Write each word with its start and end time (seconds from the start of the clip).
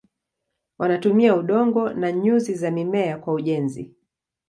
Wanatumia 0.79 1.35
udongo 1.35 1.89
na 1.89 2.11
nyuzi 2.11 2.53
za 2.55 2.71
mimea 2.71 3.17
kwa 3.17 3.33
ujenzi. 3.33 3.93